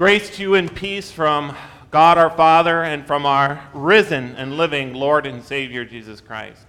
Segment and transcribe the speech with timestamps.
[0.00, 1.54] Grace to you and peace from
[1.90, 6.64] God our Father and from our risen and living Lord and Savior Jesus Christ.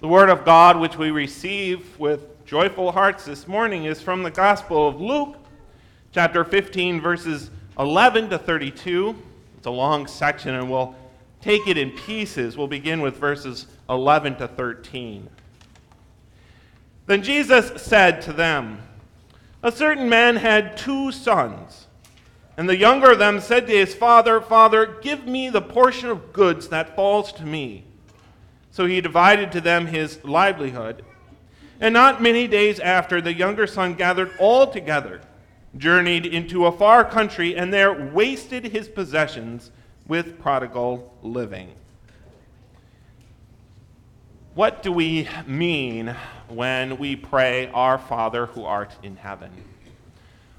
[0.00, 4.30] The Word of God which we receive with joyful hearts this morning is from the
[4.30, 5.38] Gospel of Luke,
[6.12, 9.16] chapter 15, verses 11 to 32.
[9.56, 10.94] It's a long section and we'll
[11.40, 12.58] take it in pieces.
[12.58, 15.26] We'll begin with verses 11 to 13.
[17.06, 18.82] Then Jesus said to them,
[19.62, 21.86] A certain man had two sons.
[22.56, 26.32] And the younger of them said to his father, Father, give me the portion of
[26.32, 27.84] goods that falls to me.
[28.70, 31.04] So he divided to them his livelihood.
[31.80, 35.20] And not many days after, the younger son gathered all together,
[35.76, 39.70] journeyed into a far country, and there wasted his possessions
[40.06, 41.72] with prodigal living.
[44.54, 46.14] What do we mean
[46.48, 49.50] when we pray, Our Father who art in heaven?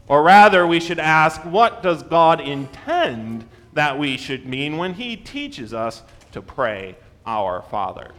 [0.07, 5.15] Or rather, we should ask, what does God intend that we should mean when He
[5.15, 8.11] teaches us to pray, Our Father?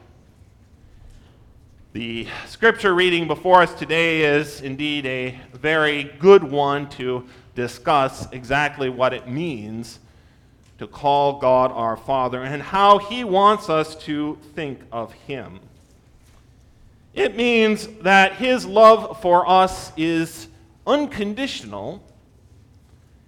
[1.92, 8.88] The scripture reading before us today is indeed a very good one to discuss exactly
[8.88, 10.00] what it means
[10.78, 15.60] to call God our Father and how He wants us to think of Him.
[17.12, 20.48] It means that His love for us is
[20.86, 22.02] unconditional,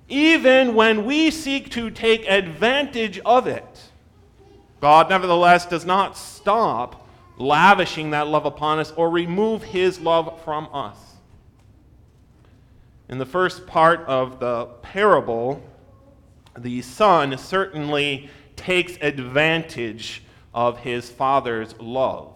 [0.08, 3.90] even when we seek to take advantage of it.
[4.80, 7.06] God, nevertheless, does not stop
[7.38, 10.96] lavishing that love upon us or remove his love from us.
[13.08, 15.62] In the first part of the parable,
[16.58, 20.22] the son certainly takes advantage
[20.54, 22.35] of his father's love.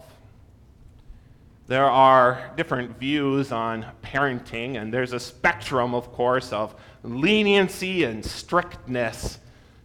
[1.67, 8.25] There are different views on parenting, and there's a spectrum, of course, of leniency and
[8.25, 9.39] strictness.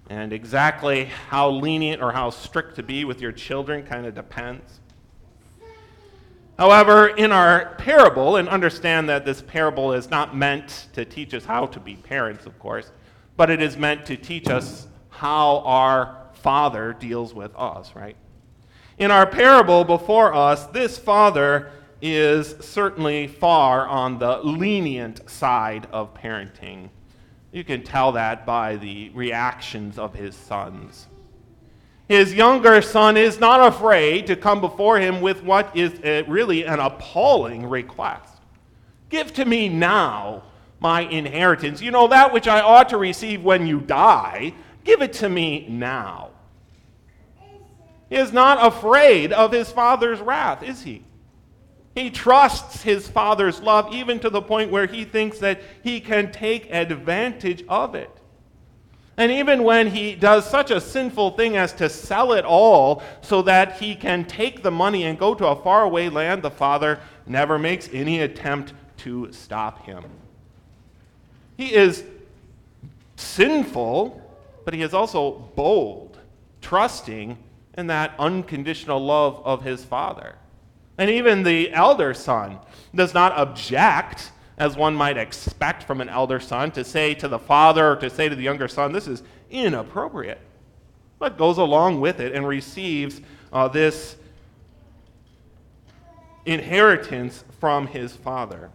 [0.08, 4.80] And exactly how lenient or how strict to be with your children kind of depends.
[6.58, 11.44] However, in our parable, and understand that this parable is not meant to teach us
[11.44, 12.90] how to be parents, of course,
[13.36, 18.16] but it is meant to teach us how our Father deals with us, right?
[18.98, 21.70] In our parable before us, this father
[22.00, 26.90] is certainly far on the lenient side of parenting.
[27.52, 31.06] You can tell that by the reactions of his sons.
[32.08, 36.78] His younger son is not afraid to come before him with what is really an
[36.78, 38.36] appalling request
[39.08, 40.42] Give to me now
[40.80, 41.80] my inheritance.
[41.80, 44.52] You know, that which I ought to receive when you die,
[44.84, 46.30] give it to me now.
[48.08, 51.02] Is not afraid of his father's wrath, is he?
[51.94, 56.30] He trusts his father's love even to the point where he thinks that he can
[56.30, 58.10] take advantage of it.
[59.16, 63.40] And even when he does such a sinful thing as to sell it all so
[63.42, 67.58] that he can take the money and go to a faraway land, the father never
[67.58, 70.04] makes any attempt to stop him.
[71.56, 72.04] He is
[73.16, 74.20] sinful,
[74.66, 76.18] but he is also bold,
[76.60, 77.38] trusting
[77.76, 80.36] in that unconditional love of his father.
[80.98, 82.58] And even the elder son
[82.94, 87.38] does not object, as one might expect from an elder son, to say to the
[87.38, 90.40] father or to say to the younger son, this is inappropriate,
[91.18, 93.20] but goes along with it and receives
[93.52, 94.16] uh, this
[96.46, 98.70] inheritance from his father.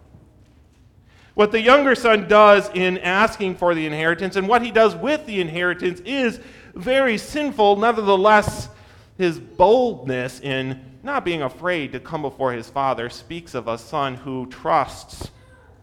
[1.33, 5.25] What the younger son does in asking for the inheritance and what he does with
[5.25, 6.39] the inheritance is
[6.75, 7.77] very sinful.
[7.77, 8.67] Nevertheless,
[9.17, 14.15] his boldness in not being afraid to come before his father speaks of a son
[14.15, 15.31] who trusts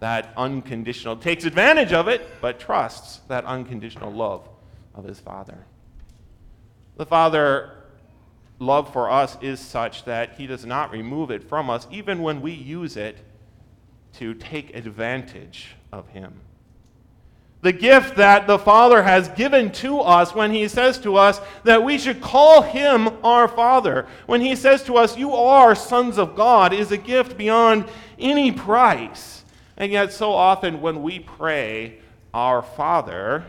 [0.00, 4.48] that unconditional, takes advantage of it, but trusts that unconditional love
[4.94, 5.66] of his father.
[6.96, 7.72] The father
[8.60, 12.40] love for us is such that he does not remove it from us, even when
[12.40, 13.18] we use it
[14.14, 16.40] to take advantage of him
[17.60, 21.82] the gift that the Father has given to us when He says to us that
[21.82, 24.06] we should call Him our Father.
[24.26, 27.86] When He says to us, You are sons of God, is a gift beyond
[28.18, 29.44] any price.
[29.76, 31.98] And yet, so often when we pray,
[32.32, 33.44] Our Father,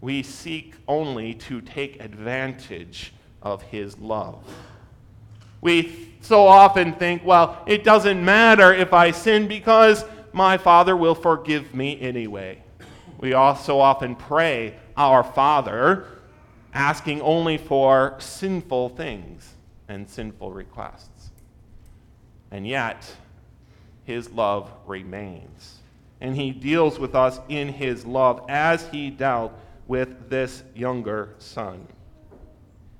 [0.00, 4.44] we seek only to take advantage of His love.
[5.60, 11.14] We so often think, Well, it doesn't matter if I sin because my Father will
[11.14, 12.62] forgive me anyway
[13.18, 16.06] we also often pray, Our Father,
[16.72, 19.54] asking only for sinful things
[19.88, 21.30] and sinful requests.
[22.50, 23.10] And yet,
[24.04, 25.74] His love remains.
[26.20, 29.52] and he deals with us in his love as he dealt
[29.86, 31.86] with this younger son.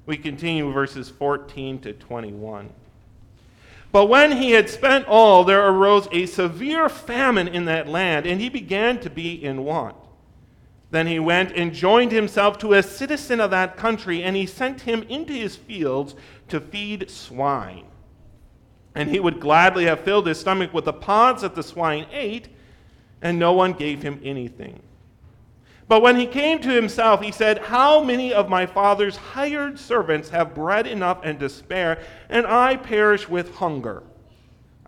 [0.07, 2.71] We continue verses 14 to 21.
[3.91, 8.41] But when he had spent all, there arose a severe famine in that land, and
[8.41, 9.97] he began to be in want.
[10.91, 14.83] Then he went and joined himself to a citizen of that country, and he sent
[14.83, 16.15] him into his fields
[16.49, 17.85] to feed swine.
[18.95, 22.49] And he would gladly have filled his stomach with the pods that the swine ate,
[23.21, 24.81] and no one gave him anything.
[25.89, 30.29] But when he came to himself, he said, How many of my father's hired servants
[30.31, 34.03] have bread enough and to spare, and I perish with hunger?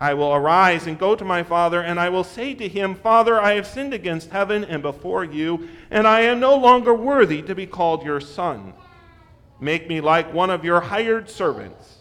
[0.00, 3.38] I will arise and go to my father, and I will say to him, Father,
[3.38, 7.54] I have sinned against heaven and before you, and I am no longer worthy to
[7.54, 8.72] be called your son.
[9.60, 11.98] Make me like one of your hired servants.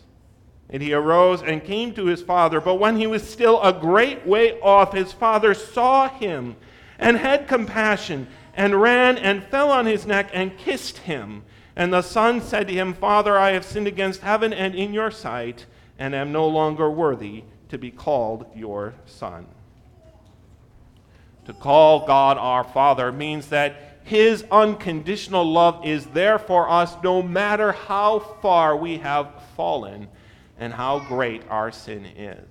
[0.70, 2.62] And he arose and came to his father.
[2.62, 6.56] But when he was still a great way off, his father saw him
[6.98, 11.44] and had compassion and ran and fell on his neck and kissed him.
[11.76, 15.12] And the son said to him, Father, I have sinned against heaven and in your
[15.12, 15.66] sight,
[15.98, 19.46] and am no longer worthy to be called your son.
[21.46, 27.22] To call God our Father means that his unconditional love is there for us no
[27.22, 30.08] matter how far we have fallen
[30.58, 32.48] and how great our sin is.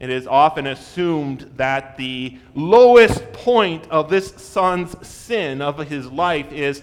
[0.00, 6.52] It is often assumed that the lowest point of this son's sin of his life
[6.52, 6.82] is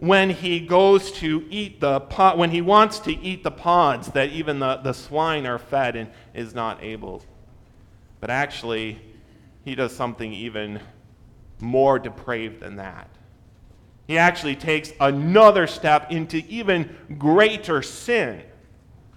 [0.00, 4.30] when he goes to eat the pot, when he wants to eat the pods that
[4.30, 7.22] even the, the swine are fed and is not able.
[8.18, 8.98] But actually,
[9.62, 10.80] he does something even
[11.60, 13.10] more depraved than that.
[14.06, 18.42] He actually takes another step into even greater sin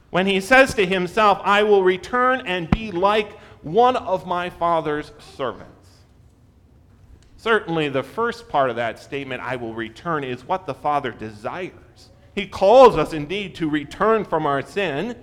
[0.10, 5.12] when he says to himself, I will return and be like one of my father's
[5.36, 5.83] servants.
[7.44, 12.10] Certainly, the first part of that statement, I will return, is what the Father desires.
[12.34, 15.22] He calls us indeed to return from our sin,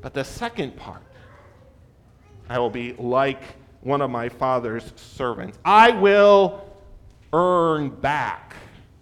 [0.00, 1.02] but the second part,
[2.48, 3.42] I will be like
[3.80, 5.58] one of my Father's servants.
[5.64, 6.72] I will
[7.32, 8.54] earn back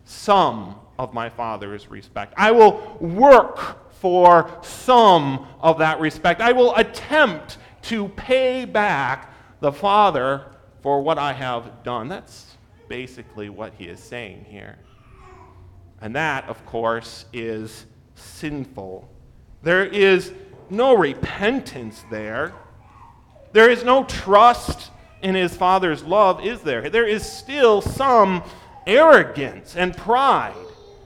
[0.07, 2.33] some of my Father's respect.
[2.39, 6.41] I will work for some of that respect.
[6.41, 10.47] I will attempt to pay back the Father
[10.81, 12.09] for what I have done.
[12.09, 12.54] That's
[12.89, 14.79] basically what he is saying here.
[16.01, 19.09] And that, of course, is sinful.
[19.63, 20.33] There is
[20.71, 22.53] no repentance there.
[23.53, 24.91] There is no trust
[25.23, 26.91] in his Father's love, is there?
[26.91, 28.43] There is still some
[28.87, 30.55] arrogance and pride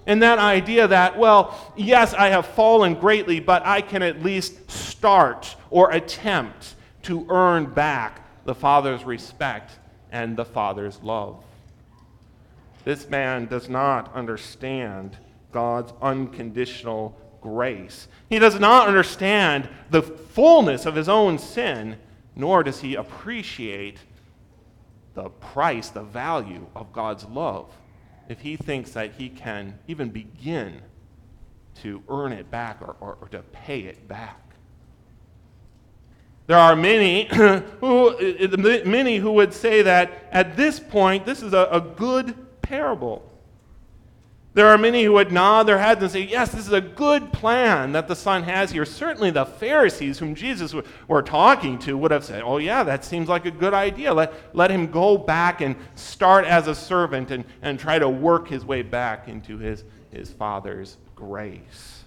[0.08, 4.70] and that idea that, well, yes, I have fallen greatly, but I can at least
[4.70, 9.72] start or attempt to earn back the Father's respect
[10.10, 11.44] and the Father's love.
[12.84, 15.16] This man does not understand
[15.52, 18.08] God's unconditional grace.
[18.28, 21.98] He does not understand the fullness of his own sin,
[22.36, 23.98] nor does he appreciate
[25.14, 27.70] the price, the value of God's love
[28.28, 30.82] if he thinks that he can even begin
[31.82, 34.38] to earn it back or, or, or to pay it back.
[36.46, 37.24] There are many
[37.80, 38.16] who,
[38.84, 42.34] many who would say that at this point, this is a, a good
[42.68, 43.22] parable.
[44.54, 47.32] There are many who would nod their heads and say, Yes, this is a good
[47.32, 48.84] plan that the Son has here.
[48.84, 50.74] Certainly, the Pharisees, whom Jesus
[51.06, 54.12] were talking to, would have said, Oh, yeah, that seems like a good idea.
[54.12, 58.48] Let, let him go back and start as a servant and, and try to work
[58.48, 62.02] his way back into his, his Father's grace.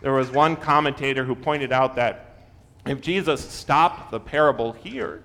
[0.00, 2.48] There was one commentator who pointed out that
[2.86, 5.22] if Jesus stopped the parable here,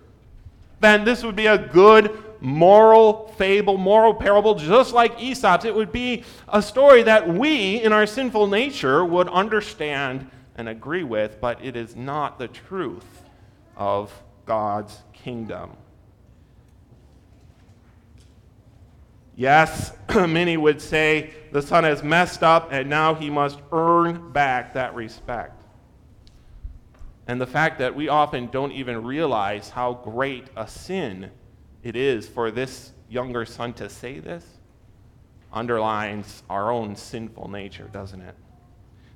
[0.82, 2.12] then this would be a good
[2.44, 5.64] moral fable, moral parable, just like Aesop's.
[5.64, 11.06] It would be a story that we, in our sinful nature, would understand and agree
[11.06, 13.24] with, but it is not the truth
[13.78, 14.12] of
[14.46, 15.72] God's kingdom.
[19.38, 24.74] Yes, many would say the son has messed up and now he must earn back
[24.74, 25.64] that respect.
[27.26, 31.32] And the fact that we often don't even realize how great a sin
[31.84, 34.46] it is for this younger son to say this
[35.52, 38.36] underlines our own sinful nature, doesn't it?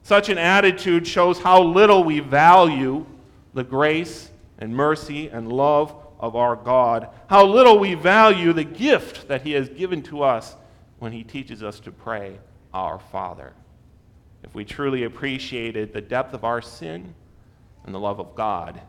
[0.04, 3.06] Such an attitude shows how little we value
[3.54, 9.28] the grace and mercy and love of our God, how little we value the gift
[9.28, 10.56] that He has given to us
[11.00, 12.40] when He teaches us to pray,
[12.74, 13.54] Our Father.
[14.44, 17.14] If we truly appreciated the depth of our sin
[17.84, 18.80] and the love of God,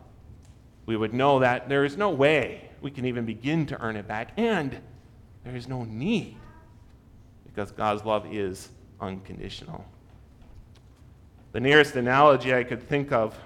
[0.86, 4.06] we would know that there is no way we can even begin to earn it
[4.06, 4.32] back.
[4.36, 4.78] And
[5.44, 6.36] there is no need
[7.44, 8.68] because God's love is
[9.00, 9.84] unconditional.
[11.52, 13.38] The nearest analogy I could think of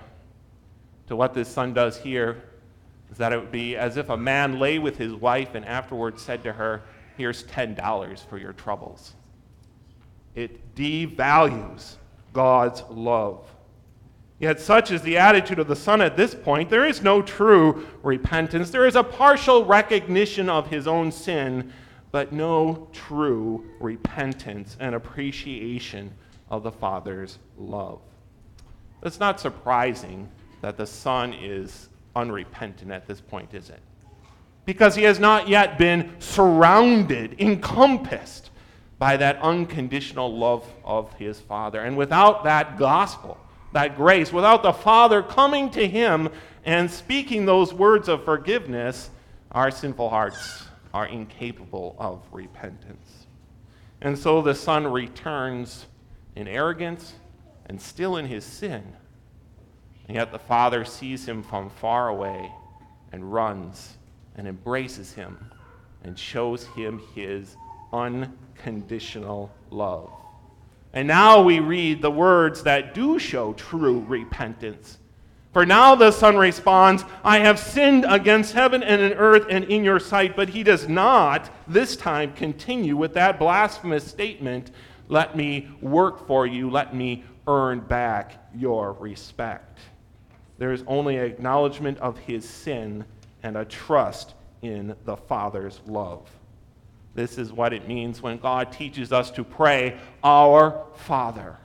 [1.07, 2.43] to what this son does here
[3.11, 6.23] is that it would be as if a man lay with his wife and afterwards
[6.23, 6.83] said to her,
[7.17, 9.13] Here's $10 for your troubles.
[10.35, 11.97] It devalues
[12.33, 13.47] God's love.
[14.43, 16.69] Yet, such is the attitude of the Son at this point.
[16.69, 18.71] There is no true repentance.
[18.71, 21.73] There is a partial recognition of his own sin,
[22.11, 26.11] but no true repentance and appreciation
[26.51, 28.01] of the Father's love.
[29.05, 30.29] It's not surprising
[30.61, 33.81] that the Son is unrepentant at this point, is it?
[34.65, 38.51] Because he has not yet been surrounded, encompassed
[38.99, 41.83] by that unconditional love of his Father.
[41.83, 43.39] And without that gospel,
[43.73, 46.29] that grace, without the Father coming to him
[46.65, 49.11] and speaking those words of forgiveness,
[49.51, 50.65] our sinful hearts
[50.95, 53.27] are incapable of repentance.
[54.01, 55.87] And so the Son returns
[56.37, 57.15] in arrogance
[57.67, 58.83] and still in his sin.
[60.09, 62.53] And yet the Father sees him from far away
[63.13, 63.97] and runs
[64.37, 65.39] and embraces him
[66.05, 67.57] and shows him his
[67.93, 70.11] unconditional love.
[70.93, 74.99] And now we read the words that do show true repentance.
[75.53, 79.85] For now the Son responds, I have sinned against heaven and in earth and in
[79.85, 80.35] your sight.
[80.35, 84.71] But he does not, this time, continue with that blasphemous statement,
[85.09, 89.79] Let me work for you, let me earn back your respect.
[90.59, 93.05] There is only acknowledgement of his sin
[93.43, 96.31] and a trust in the Father's love.
[97.15, 101.59] This is what it means when God teaches us to pray, Our Father,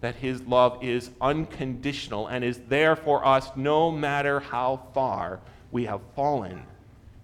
[0.00, 5.86] that His love is unconditional and is there for us no matter how far we
[5.86, 6.62] have fallen.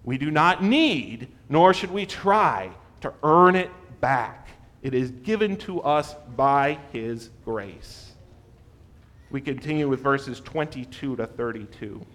[0.03, 2.71] We do not need, nor should we try,
[3.01, 3.71] to earn it
[4.01, 4.49] back.
[4.81, 8.11] It is given to us by His grace.
[9.29, 12.05] We continue with verses 22 to 32.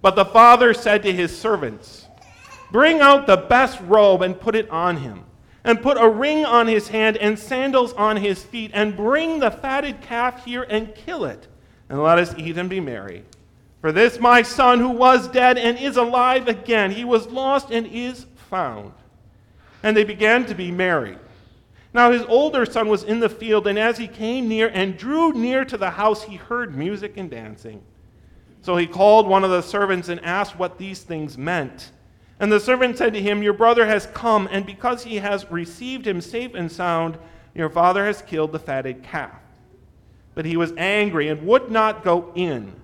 [0.00, 2.07] But the Father said to His servants,
[2.70, 5.24] Bring out the best robe and put it on him,
[5.64, 9.50] and put a ring on his hand and sandals on his feet, and bring the
[9.50, 11.46] fatted calf here and kill it,
[11.88, 13.24] and let us eat and be merry.
[13.80, 17.86] For this my son who was dead and is alive again, he was lost and
[17.86, 18.92] is found.
[19.82, 21.16] And they began to be merry.
[21.94, 25.32] Now his older son was in the field, and as he came near and drew
[25.32, 27.82] near to the house, he heard music and dancing.
[28.60, 31.92] So he called one of the servants and asked what these things meant.
[32.40, 36.06] And the servant said to him, Your brother has come, and because he has received
[36.06, 37.18] him safe and sound,
[37.54, 39.40] your father has killed the fatted calf.
[40.34, 42.74] But he was angry and would not go in.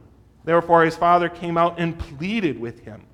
[0.44, 3.06] Therefore his father came out and pleaded with him.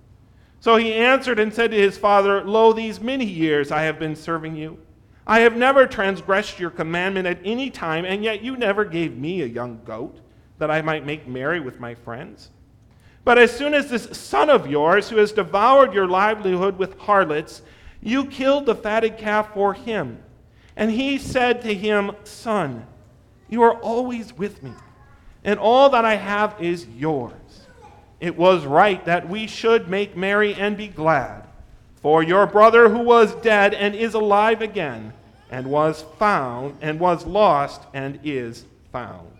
[0.61, 4.17] So he answered and said to his father, Lo, these many years I have been
[4.17, 4.79] serving you.
[5.27, 9.43] I have never transgressed your commandment at any time, and yet you never gave me
[9.43, 10.21] a young goat
[10.59, 12.51] that I might make merry with my friends.
[13.25, 17.63] But as soon as this son of yours, who has devoured your livelihood with harlots,
[18.03, 20.19] you killed the fatted calf for him.
[20.77, 22.87] And he said to him, Son,
[23.49, 24.73] you are always with me,
[25.45, 27.33] and all that I have is yours.
[28.21, 31.47] It was right that we should make merry and be glad.
[31.97, 35.13] For your brother who was dead and is alive again,
[35.51, 39.33] and was found, and was lost and is found.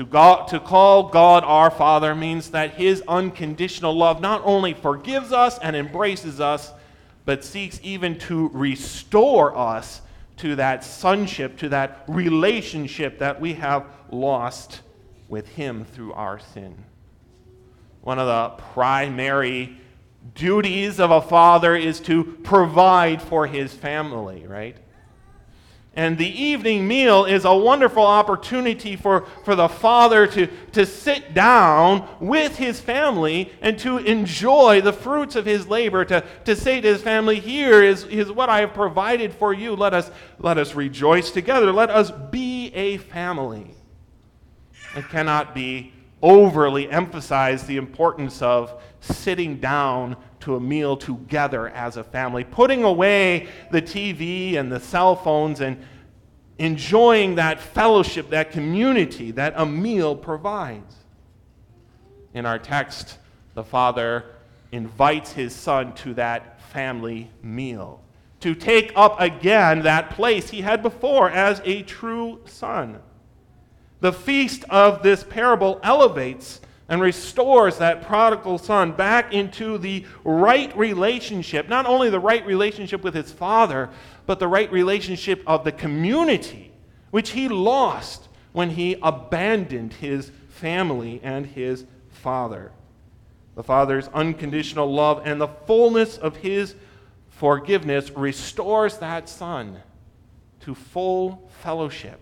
[0.00, 5.30] To, God, to call God our Father means that His unconditional love not only forgives
[5.30, 6.72] us and embraces us,
[7.26, 10.00] but seeks even to restore us
[10.38, 14.80] to that sonship, to that relationship that we have lost
[15.28, 16.74] with Him through our sin.
[18.00, 19.76] One of the primary
[20.34, 24.78] duties of a father is to provide for his family, right?
[25.94, 31.34] And the evening meal is a wonderful opportunity for, for the father to, to sit
[31.34, 36.80] down with his family and to enjoy the fruits of his labor, to, to say
[36.80, 39.74] to his family, Here is, is what I have provided for you.
[39.74, 41.72] Let us, let us rejoice together.
[41.72, 43.74] Let us be a family.
[44.96, 45.92] It cannot be
[46.22, 52.82] overly emphasized the importance of sitting down to a meal together as a family, putting
[52.82, 55.82] away the TV and the cell phones and
[56.58, 60.94] enjoying that fellowship, that community that a meal provides.
[62.34, 63.18] In our text,
[63.54, 64.26] the Father
[64.72, 68.00] invites his Son to that family meal,
[68.40, 73.00] to take up again that place he had before as a true Son.
[74.00, 80.76] The feast of this parable elevates and restores that prodigal son back into the right
[80.76, 83.88] relationship, not only the right relationship with his father,
[84.26, 86.72] but the right relationship of the community,
[87.12, 92.72] which he lost when he abandoned his family and his father.
[93.54, 96.74] The father's unconditional love and the fullness of his
[97.28, 99.80] forgiveness restores that son
[100.62, 102.20] to full fellowship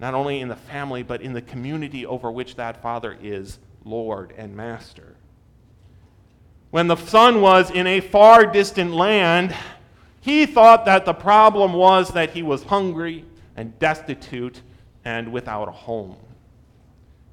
[0.00, 4.32] not only in the family, but in the community over which that father is Lord
[4.36, 5.16] and Master.
[6.70, 9.54] When the son was in a far distant land,
[10.20, 13.24] he thought that the problem was that he was hungry
[13.56, 14.60] and destitute
[15.04, 16.16] and without a home.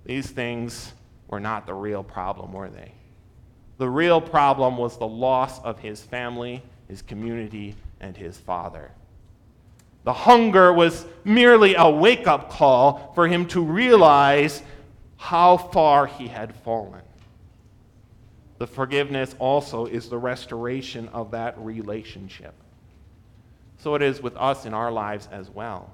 [0.05, 0.93] These things
[1.27, 2.93] were not the real problem, were they?
[3.77, 8.91] The real problem was the loss of his family, his community, and his father.
[10.05, 14.61] The hunger was merely a wake up call for him to realize
[15.17, 17.01] how far he had fallen.
[18.59, 22.53] The forgiveness also is the restoration of that relationship.
[23.79, 25.91] So it is with us in our lives as well.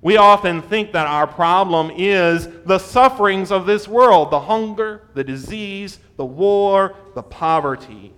[0.00, 5.24] We often think that our problem is the sufferings of this world the hunger, the
[5.24, 8.12] disease, the war, the poverty.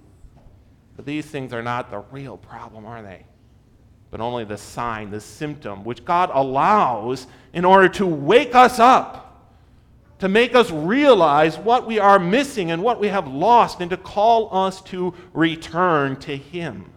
[0.94, 3.25] But these things are not the real problem, are they?
[4.10, 9.22] But only the sign, the symptom, which God allows in order to wake us up,
[10.18, 13.96] to make us realize what we are missing and what we have lost, and to
[13.96, 16.90] call us to return to Him.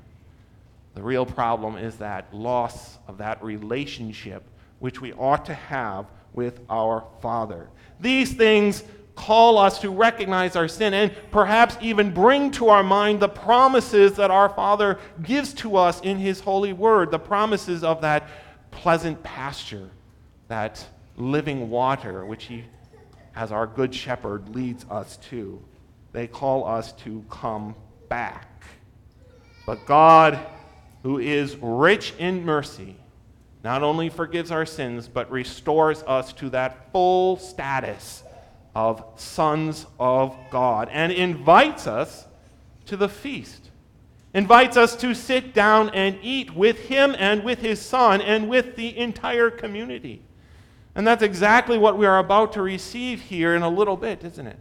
[0.95, 4.43] The real problem is that loss of that relationship
[4.79, 7.67] which we ought to have with our Father.
[7.99, 8.83] These things
[9.19, 14.13] call us to recognize our sin and perhaps even bring to our mind the promises
[14.13, 18.29] that our Father gives to us in His holy word, the promises of that
[18.71, 19.89] pleasant pasture,
[20.47, 22.63] that living water, which He,
[23.35, 25.61] as our good shepherd, leads us to.
[26.13, 27.75] They call us to come
[28.07, 28.63] back.
[29.65, 30.39] But God,
[31.03, 32.95] who is rich in mercy,
[33.65, 38.23] not only forgives our sins, but restores us to that full status
[38.79, 42.27] of sons of God and invites us
[42.85, 43.71] to the feast.
[44.33, 48.77] Invites us to sit down and eat with him and with his son and with
[48.77, 50.21] the entire community.
[50.95, 54.47] And that's exactly what we are about to receive here in a little bit, isn't
[54.47, 54.59] it?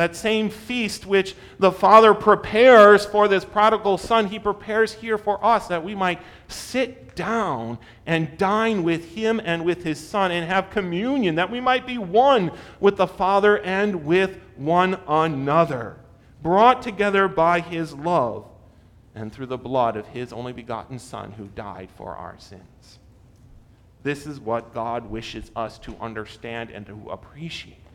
[0.00, 5.44] That same feast which the Father prepares for this prodigal son, he prepares here for
[5.44, 10.48] us that we might sit down and dine with him and with his son and
[10.48, 15.98] have communion, that we might be one with the Father and with one another,
[16.42, 18.46] brought together by his love
[19.14, 23.00] and through the blood of his only begotten Son who died for our sins.
[24.02, 27.89] This is what God wishes us to understand and to appreciate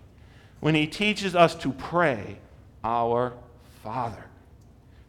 [0.66, 2.40] when he teaches us to pray,
[2.84, 3.34] Our
[3.84, 4.26] Father.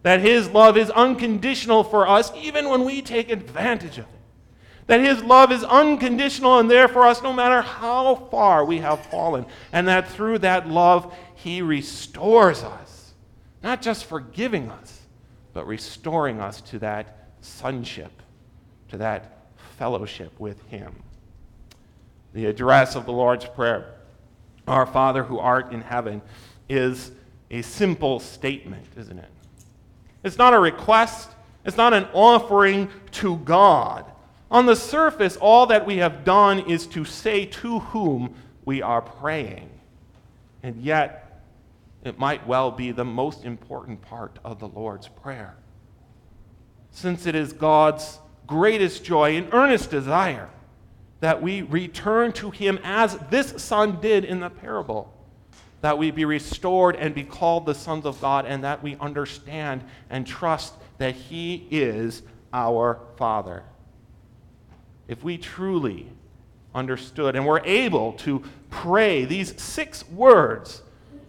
[0.02, 4.20] That his love is unconditional for us even when we take advantage of it.
[4.86, 9.06] That his love is unconditional and there for us no matter how far we have
[9.06, 9.46] fallen.
[9.72, 13.14] And that through that love, he restores us.
[13.62, 15.00] Not just forgiving us,
[15.54, 18.12] but restoring us to that sonship,
[18.90, 19.46] to that
[19.78, 21.02] fellowship with him.
[22.34, 23.95] The address of the Lord's Prayer
[24.66, 26.22] our Father who art in heaven
[26.68, 27.12] is
[27.50, 29.30] a simple statement, isn't it?
[30.24, 31.30] It's not a request,
[31.64, 34.04] it's not an offering to God.
[34.50, 39.02] On the surface, all that we have done is to say to whom we are
[39.02, 39.70] praying.
[40.62, 41.42] And yet,
[42.04, 45.56] it might well be the most important part of the Lord's Prayer.
[46.90, 50.48] Since it is God's greatest joy and earnest desire
[51.20, 55.12] that we return to him as this son did in the parable.
[55.80, 59.84] That we be restored and be called the sons of God, and that we understand
[60.10, 63.62] and trust that he is our Father.
[65.08, 66.08] If we truly
[66.74, 70.82] understood and were able to pray these six words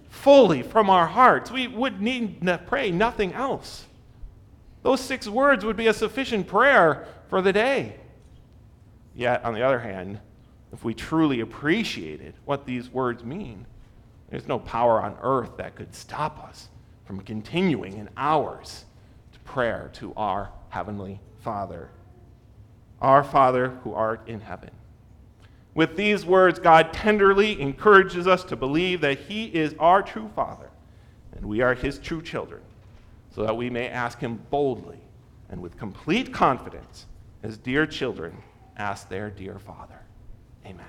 [0.09, 3.85] fully from our hearts, we would need to pray nothing else.
[4.83, 7.97] Those six words would be a sufficient prayer for the day.
[9.17, 10.19] Yet, on the other hand,
[10.71, 13.65] if we truly appreciated what these words mean,
[14.29, 16.69] there's no power on earth that could stop us
[17.03, 18.85] from continuing in hours
[19.33, 21.89] to prayer to our Heavenly Father.
[23.01, 24.69] Our Father who art in heaven.
[25.73, 30.69] With these words, God tenderly encourages us to believe that He is our true Father
[31.35, 32.61] and we are His true children,
[33.33, 34.99] so that we may ask Him boldly
[35.49, 37.07] and with complete confidence
[37.41, 38.43] as dear children
[38.77, 39.99] ask their dear Father.
[40.65, 40.85] Amen.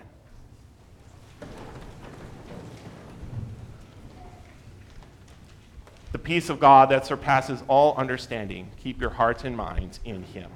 [6.13, 10.51] The peace of God that surpasses all understanding, keep your hearts and minds in Him.